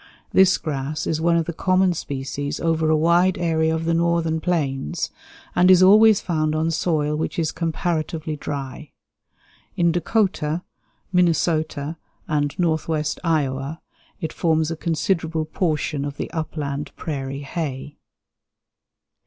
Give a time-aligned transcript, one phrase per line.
[0.31, 4.41] This grass is one of the common species over a wide area of the northern
[4.41, 5.11] plains,
[5.55, 8.89] and is always found on soil which is comparatively dry.
[9.75, 10.63] In Dakota,
[11.13, 13.79] Minnesota, and northwest Iowa
[14.19, 17.99] it forms a considerable portion of the upland prairie hay.